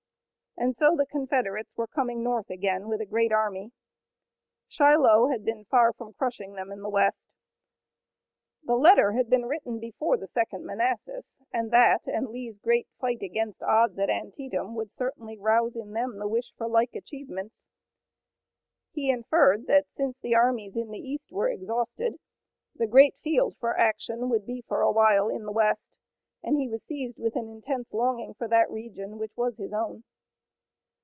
[0.57, 3.71] And so the Confederates were coming north again with a great army.
[4.67, 7.29] Shiloh had been far from crushing them in the west.
[8.61, 13.23] The letter had been written before the Second Manassas, and that and Lee's great fight
[13.23, 17.65] against odds at Antietam would certainly arouse in them the wish for like achievements.
[18.91, 22.19] He inferred that since the armies in the east were exhausted,
[22.75, 25.95] the great field for action would be for a while, in the west,
[26.43, 30.03] and he was seized with an intense longing for that region which was his own.